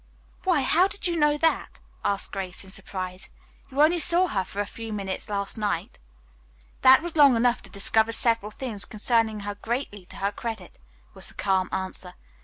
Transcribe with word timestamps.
"Why, 0.45 0.61
how 0.61 0.87
did 0.87 1.05
you 1.05 1.15
know 1.15 1.37
that?" 1.37 1.79
asked 2.03 2.31
Grace 2.31 2.63
in 2.63 2.71
surprise. 2.71 3.29
"You 3.69 3.83
only 3.83 3.99
saw 3.99 4.25
her 4.29 4.43
for 4.43 4.59
a 4.59 4.65
few 4.65 4.91
minutes 4.91 5.29
last 5.29 5.59
night." 5.59 5.99
"That 6.81 7.03
was 7.03 7.15
long 7.17 7.35
enough 7.35 7.61
to 7.61 7.69
discover 7.69 8.11
several 8.11 8.49
things 8.49 8.83
concerning 8.83 9.41
her 9.41 9.53
greatly 9.53 10.05
to 10.07 10.15
her 10.15 10.31
credit," 10.31 10.79
was 11.13 11.27
the 11.27 11.35
calm 11.35 11.69
answer. 11.71 12.15